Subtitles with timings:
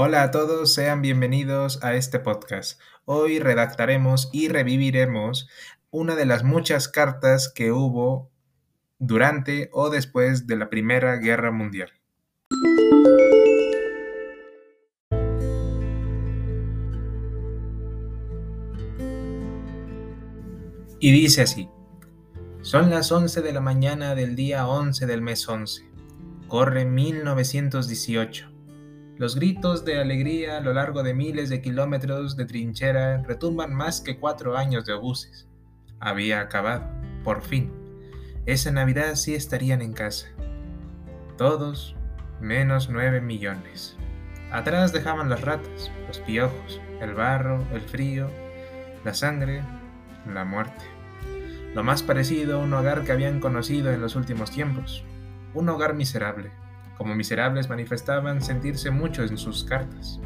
[0.00, 2.80] Hola a todos, sean bienvenidos a este podcast.
[3.04, 5.48] Hoy redactaremos y reviviremos
[5.90, 8.30] una de las muchas cartas que hubo
[9.00, 11.90] durante o después de la Primera Guerra Mundial.
[21.00, 21.68] Y dice así,
[22.60, 25.90] son las 11 de la mañana del día 11 del mes 11.
[26.46, 28.57] Corre 1918.
[29.18, 34.00] Los gritos de alegría a lo largo de miles de kilómetros de trinchera retumban más
[34.00, 35.48] que cuatro años de obuses.
[35.98, 36.86] Había acabado,
[37.24, 37.72] por fin.
[38.46, 40.28] Esa Navidad sí estarían en casa.
[41.36, 41.96] Todos
[42.40, 43.96] menos nueve millones.
[44.52, 48.30] Atrás dejaban las ratas, los piojos, el barro, el frío,
[49.04, 49.64] la sangre,
[50.32, 50.84] la muerte.
[51.74, 55.02] Lo más parecido a un hogar que habían conocido en los últimos tiempos.
[55.54, 56.52] Un hogar miserable,
[56.98, 60.20] como miserables manifestaban sentirse mucho en sus cartas.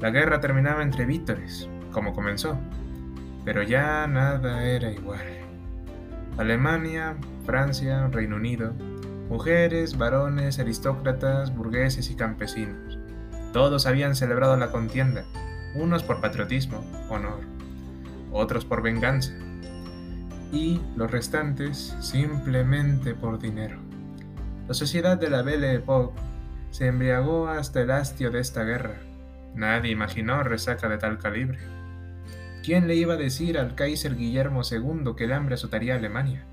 [0.00, 2.58] La guerra terminaba entre vítores, como comenzó,
[3.44, 5.24] pero ya nada era igual.
[6.36, 8.74] Alemania, Francia, Reino Unido,
[9.30, 12.98] mujeres, varones, aristócratas, burgueses y campesinos.
[13.52, 15.24] Todos habían celebrado la contienda,
[15.76, 17.40] unos por patriotismo, honor,
[18.32, 19.32] otros por venganza,
[20.52, 23.85] y los restantes simplemente por dinero.
[24.68, 26.18] La sociedad de la Belle Époque
[26.70, 28.96] se embriagó hasta el hastio de esta guerra.
[29.54, 31.60] Nadie imaginó resaca de tal calibre.
[32.64, 36.46] ¿Quién le iba a decir al Kaiser Guillermo II que el hambre azotaría a Alemania?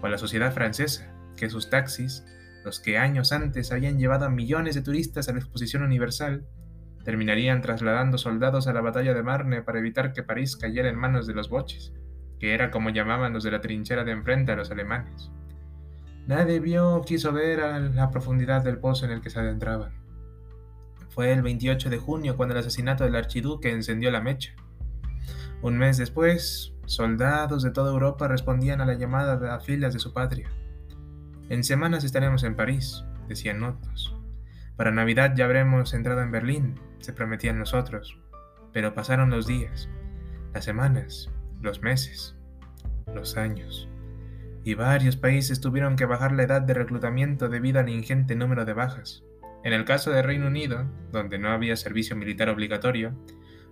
[0.00, 2.24] O a la sociedad francesa, que sus taxis,
[2.64, 6.46] los que años antes habían llevado a millones de turistas a la exposición universal,
[7.04, 11.26] terminarían trasladando soldados a la batalla de Marne para evitar que París cayera en manos
[11.26, 11.92] de los boches,
[12.38, 15.32] que era como llamaban los de la trinchera de enfrente a los alemanes.
[16.26, 19.92] Nadie vio o quiso ver a la profundidad del pozo en el que se adentraban.
[21.08, 24.54] Fue el 28 de junio cuando el asesinato del archiduque encendió la mecha.
[25.62, 29.98] Un mes después, soldados de toda Europa respondían a la llamada de las filas de
[29.98, 30.48] su patria.
[31.48, 34.16] En semanas estaremos en París, decían otros.
[34.76, 38.16] Para Navidad ya habremos entrado en Berlín, se prometían nosotros.
[38.72, 39.88] Pero pasaron los días,
[40.54, 41.30] las semanas,
[41.60, 42.36] los meses,
[43.12, 43.88] los años
[44.64, 48.72] y varios países tuvieron que bajar la edad de reclutamiento debido al ingente número de
[48.72, 49.24] bajas.
[49.64, 53.14] En el caso de Reino Unido, donde no había servicio militar obligatorio,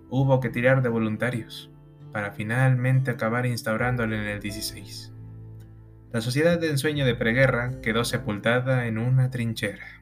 [0.09, 1.71] hubo que tirar de voluntarios,
[2.11, 5.13] para finalmente acabar instaurándolo en el 16.
[6.11, 10.00] La sociedad de ensueño de preguerra quedó sepultada en una trinchera.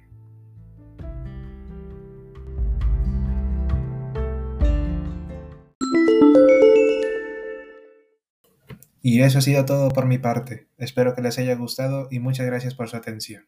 [9.02, 10.68] Y eso ha sido todo por mi parte.
[10.78, 13.46] Espero que les haya gustado y muchas gracias por su atención.